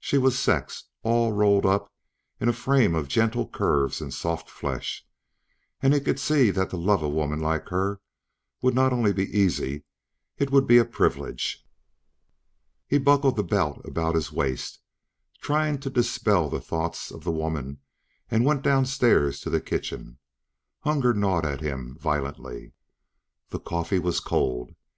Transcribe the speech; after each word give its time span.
She 0.00 0.18
was 0.18 0.36
sex 0.36 0.86
all 1.04 1.30
rolled 1.30 1.64
up 1.64 1.92
in 2.40 2.48
a 2.48 2.52
frame 2.52 2.96
of 2.96 3.06
gentle 3.06 3.46
curves 3.46 4.00
and 4.00 4.12
soft 4.12 4.50
flesh, 4.50 5.06
and 5.80 5.94
he 5.94 6.00
could 6.00 6.18
see 6.18 6.50
that 6.50 6.70
to 6.70 6.76
love 6.76 7.04
a 7.04 7.08
woman 7.08 7.38
like 7.38 7.68
her 7.68 8.00
would 8.62 8.74
not 8.74 8.92
only 8.92 9.12
be 9.12 9.30
easy, 9.30 9.84
it 10.38 10.50
would 10.50 10.66
be 10.66 10.78
a 10.78 10.84
privilege. 10.84 11.64
He 12.88 12.98
buckled 12.98 13.36
the 13.36 13.44
belt 13.44 13.80
about 13.84 14.16
his 14.16 14.32
waist, 14.32 14.80
trying 15.40 15.78
to 15.82 15.88
dispel 15.88 16.48
the 16.48 16.60
thoughts 16.60 17.12
of 17.12 17.22
the 17.22 17.30
woman, 17.30 17.78
and 18.28 18.44
went 18.44 18.62
downstairs 18.62 19.38
to 19.42 19.50
the 19.50 19.60
kitchen. 19.60 20.18
Hunger 20.80 21.14
gnawed 21.14 21.46
at 21.46 21.60
him 21.60 21.96
violently. 21.96 22.72
The 23.50 23.60
coffee 23.60 24.00
was 24.00 24.18
cold. 24.18 24.74